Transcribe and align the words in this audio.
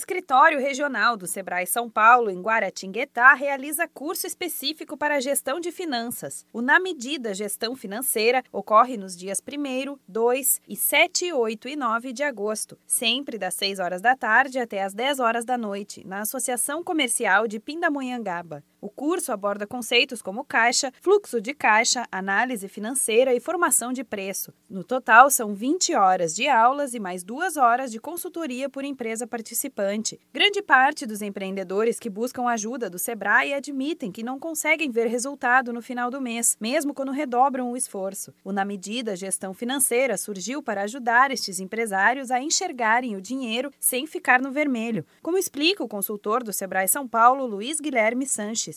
Escritório 0.00 0.58
Regional 0.58 1.14
do 1.14 1.26
Sebrae 1.26 1.66
São 1.66 1.90
Paulo, 1.90 2.30
em 2.30 2.40
Guaratinguetá, 2.40 3.34
realiza 3.34 3.86
curso 3.86 4.26
específico 4.26 4.96
para 4.96 5.20
gestão 5.20 5.60
de 5.60 5.70
finanças. 5.70 6.46
O 6.54 6.62
Na 6.62 6.80
Medida 6.80 7.34
Gestão 7.34 7.76
Financeira 7.76 8.42
ocorre 8.50 8.96
nos 8.96 9.14
dias 9.14 9.42
1, 9.46 9.98
2 10.08 10.62
e 10.66 10.74
7, 10.74 11.34
8 11.34 11.68
e 11.68 11.76
9 11.76 12.14
de 12.14 12.22
agosto, 12.22 12.78
sempre 12.86 13.36
das 13.36 13.52
6 13.52 13.78
horas 13.78 14.00
da 14.00 14.16
tarde 14.16 14.58
até 14.58 14.82
as 14.82 14.94
10 14.94 15.20
horas 15.20 15.44
da 15.44 15.58
noite, 15.58 16.02
na 16.06 16.20
Associação 16.20 16.82
Comercial 16.82 17.46
de 17.46 17.60
Pindamonhangaba. 17.60 18.64
O 18.80 18.88
curso 18.88 19.30
aborda 19.30 19.66
conceitos 19.66 20.22
como 20.22 20.42
caixa, 20.42 20.90
fluxo 21.02 21.38
de 21.38 21.52
caixa, 21.52 22.06
análise 22.10 22.66
financeira 22.66 23.34
e 23.34 23.40
formação 23.40 23.92
de 23.92 24.02
preço. 24.02 24.54
No 24.70 24.82
total, 24.82 25.30
são 25.30 25.54
20 25.54 25.94
horas 25.94 26.34
de 26.34 26.48
aulas 26.48 26.94
e 26.94 27.00
mais 27.00 27.22
duas 27.22 27.58
horas 27.58 27.92
de 27.92 28.00
consultoria 28.00 28.70
por 28.70 28.82
empresa 28.82 29.26
participante. 29.26 30.18
Grande 30.32 30.62
parte 30.62 31.04
dos 31.04 31.20
empreendedores 31.20 32.00
que 32.00 32.08
buscam 32.08 32.48
ajuda 32.48 32.88
do 32.88 32.98
Sebrae 32.98 33.52
admitem 33.52 34.10
que 34.10 34.22
não 34.22 34.38
conseguem 34.38 34.90
ver 34.90 35.08
resultado 35.08 35.74
no 35.74 35.82
final 35.82 36.10
do 36.10 36.20
mês, 36.20 36.56
mesmo 36.58 36.94
quando 36.94 37.12
redobram 37.12 37.70
o 37.70 37.76
esforço. 37.76 38.32
O 38.42 38.50
Na 38.50 38.64
Medida 38.64 39.14
Gestão 39.14 39.52
Financeira 39.52 40.16
surgiu 40.16 40.62
para 40.62 40.82
ajudar 40.82 41.30
estes 41.30 41.60
empresários 41.60 42.30
a 42.30 42.40
enxergarem 42.40 43.14
o 43.14 43.20
dinheiro 43.20 43.70
sem 43.78 44.06
ficar 44.06 44.40
no 44.40 44.50
vermelho, 44.50 45.04
como 45.20 45.36
explica 45.36 45.84
o 45.84 45.88
consultor 45.88 46.42
do 46.42 46.52
Sebrae 46.52 46.88
São 46.88 47.06
Paulo, 47.06 47.44
Luiz 47.44 47.78
Guilherme 47.78 48.26
Sanches. 48.26 48.69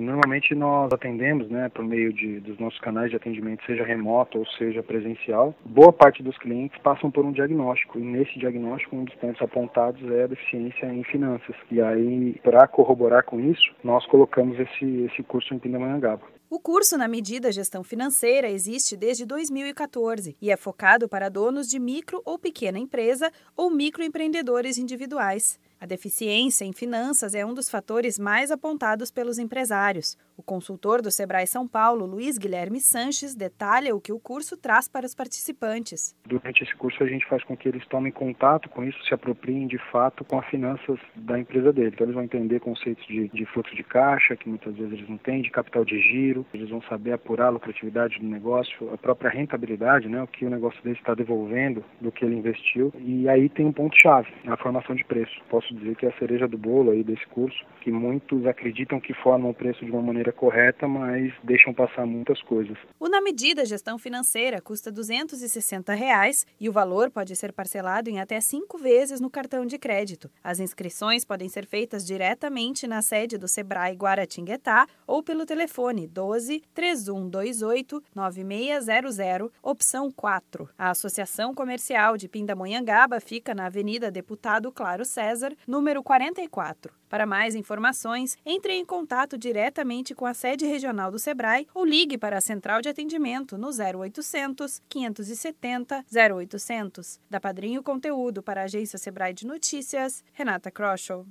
Normalmente 0.00 0.54
nós 0.54 0.90
atendemos, 0.92 1.50
né, 1.50 1.68
por 1.68 1.84
meio 1.84 2.10
de, 2.10 2.40
dos 2.40 2.58
nossos 2.58 2.80
canais 2.80 3.10
de 3.10 3.16
atendimento, 3.16 3.62
seja 3.66 3.84
remoto 3.84 4.38
ou 4.38 4.46
seja 4.46 4.82
presencial. 4.82 5.54
Boa 5.62 5.92
parte 5.92 6.22
dos 6.22 6.38
clientes 6.38 6.80
passam 6.82 7.10
por 7.10 7.24
um 7.24 7.32
diagnóstico 7.32 7.98
e 7.98 8.02
nesse 8.02 8.38
diagnóstico 8.38 8.96
um 8.96 9.04
dos 9.04 9.14
pontos 9.16 9.42
apontados 9.42 10.02
é 10.10 10.24
a 10.24 10.26
deficiência 10.26 10.86
em 10.86 11.04
finanças. 11.04 11.54
E 11.70 11.82
aí, 11.82 12.40
para 12.42 12.66
corroborar 12.66 13.24
com 13.24 13.38
isso, 13.38 13.74
nós 13.84 14.06
colocamos 14.06 14.58
esse, 14.58 14.86
esse 15.04 15.22
curso 15.22 15.52
em 15.52 15.58
Pindamonhangaba. 15.58 16.22
O 16.48 16.58
curso 16.58 16.96
na 16.96 17.06
medida 17.06 17.52
gestão 17.52 17.84
financeira 17.84 18.48
existe 18.50 18.96
desde 18.96 19.26
2014 19.26 20.34
e 20.40 20.50
é 20.50 20.56
focado 20.56 21.08
para 21.08 21.28
donos 21.28 21.68
de 21.68 21.78
micro 21.78 22.22
ou 22.24 22.38
pequena 22.38 22.78
empresa 22.78 23.30
ou 23.54 23.70
microempreendedores 23.70 24.78
individuais. 24.78 25.60
A 25.80 25.86
deficiência 25.86 26.66
em 26.66 26.74
finanças 26.74 27.34
é 27.34 27.42
um 27.42 27.54
dos 27.54 27.70
fatores 27.70 28.18
mais 28.18 28.50
apontados 28.50 29.10
pelos 29.10 29.38
empresários. 29.38 30.14
O 30.36 30.42
consultor 30.42 31.00
do 31.00 31.10
Sebrae 31.10 31.46
São 31.46 31.66
Paulo, 31.66 32.04
Luiz 32.04 32.36
Guilherme 32.36 32.80
Sanches, 32.80 33.34
detalha 33.34 33.94
o 33.94 34.00
que 34.00 34.12
o 34.12 34.20
curso 34.20 34.58
traz 34.58 34.88
para 34.88 35.06
os 35.06 35.14
participantes. 35.14 36.14
Durante 36.26 36.62
esse 36.62 36.74
curso, 36.76 37.02
a 37.02 37.06
gente 37.06 37.26
faz 37.26 37.42
com 37.44 37.56
que 37.56 37.66
eles 37.66 37.86
tomem 37.88 38.12
contato 38.12 38.68
com 38.68 38.84
isso, 38.84 39.02
se 39.06 39.14
apropriem 39.14 39.66
de 39.66 39.78
fato 39.90 40.22
com 40.22 40.38
as 40.38 40.46
finanças 40.48 40.98
da 41.16 41.38
empresa 41.38 41.72
dele. 41.72 41.92
Então, 41.94 42.04
eles 42.04 42.14
vão 42.14 42.24
entender 42.24 42.60
conceitos 42.60 43.06
de, 43.06 43.28
de 43.28 43.46
fluxo 43.46 43.74
de 43.74 43.82
caixa, 43.82 44.36
que 44.36 44.50
muitas 44.50 44.74
vezes 44.74 44.92
eles 44.92 45.08
não 45.08 45.16
têm, 45.16 45.40
de 45.40 45.50
capital 45.50 45.82
de 45.82 45.98
giro, 45.98 46.44
eles 46.52 46.68
vão 46.68 46.82
saber 46.82 47.12
apurar 47.12 47.46
a 47.46 47.50
lucratividade 47.50 48.18
do 48.18 48.26
negócio, 48.26 48.92
a 48.92 48.98
própria 48.98 49.30
rentabilidade, 49.30 50.08
né, 50.08 50.22
o 50.22 50.26
que 50.26 50.44
o 50.44 50.50
negócio 50.50 50.82
dele 50.82 50.98
está 50.98 51.14
devolvendo 51.14 51.82
do 52.02 52.12
que 52.12 52.22
ele 52.22 52.36
investiu. 52.36 52.92
E 52.98 53.26
aí 53.30 53.48
tem 53.48 53.64
um 53.64 53.72
ponto-chave, 53.72 54.28
a 54.46 54.56
formação 54.58 54.94
de 54.94 55.04
preço. 55.04 55.40
Posso 55.48 55.69
posso 55.70 55.74
dizer 55.74 55.96
que 55.96 56.06
é 56.06 56.08
a 56.08 56.18
cereja 56.18 56.48
do 56.48 56.58
bolo 56.58 56.90
aí 56.90 57.02
desse 57.02 57.24
curso, 57.26 57.64
que 57.80 57.90
muitos 57.90 58.44
acreditam 58.46 59.00
que 59.00 59.14
formam 59.14 59.50
o 59.50 59.54
preço 59.54 59.84
de 59.84 59.90
uma 59.90 60.02
maneira 60.02 60.32
correta, 60.32 60.86
mas 60.88 61.32
deixam 61.42 61.72
passar 61.72 62.04
muitas 62.06 62.42
coisas. 62.42 62.76
O 62.98 63.08
Na 63.08 63.20
Medida 63.20 63.64
Gestão 63.64 63.98
Financeira 63.98 64.60
custa 64.60 64.90
260 64.90 65.94
reais, 65.94 66.46
e 66.58 66.68
o 66.68 66.72
valor 66.72 67.10
pode 67.10 67.34
ser 67.36 67.52
parcelado 67.52 68.10
em 68.10 68.20
até 68.20 68.40
cinco 68.40 68.78
vezes 68.78 69.20
no 69.20 69.30
cartão 69.30 69.64
de 69.64 69.78
crédito. 69.78 70.30
As 70.42 70.60
inscrições 70.60 71.24
podem 71.24 71.48
ser 71.48 71.66
feitas 71.66 72.06
diretamente 72.06 72.86
na 72.86 73.02
sede 73.02 73.38
do 73.38 73.48
Sebrae 73.48 73.94
Guaratinguetá 73.94 74.86
ou 75.06 75.22
pelo 75.22 75.46
telefone 75.46 76.06
12 76.06 76.62
3128 76.74 78.02
9600, 78.14 79.50
opção 79.62 80.10
4. 80.10 80.68
A 80.76 80.90
Associação 80.90 81.54
Comercial 81.54 82.16
de 82.16 82.28
Pindamonhangaba 82.28 83.20
fica 83.20 83.54
na 83.54 83.66
Avenida 83.66 84.10
Deputado 84.10 84.72
Claro 84.72 85.04
César, 85.04 85.54
número 85.66 86.02
44. 86.02 86.92
Para 87.08 87.26
mais 87.26 87.54
informações, 87.54 88.38
entre 88.46 88.72
em 88.72 88.84
contato 88.84 89.36
diretamente 89.36 90.14
com 90.14 90.26
a 90.26 90.34
sede 90.34 90.64
regional 90.64 91.10
do 91.10 91.18
Sebrae 91.18 91.66
ou 91.74 91.84
ligue 91.84 92.16
para 92.16 92.38
a 92.38 92.40
central 92.40 92.80
de 92.80 92.88
atendimento 92.88 93.58
no 93.58 93.68
0800 93.68 94.80
570 94.88 96.04
0800. 96.30 97.20
Da 97.28 97.40
Padrinho 97.40 97.82
Conteúdo 97.82 98.42
para 98.42 98.62
a 98.62 98.64
agência 98.64 98.98
Sebrae 98.98 99.34
de 99.34 99.46
Notícias, 99.46 100.22
Renata 100.32 100.70
Kroschel. 100.70 101.26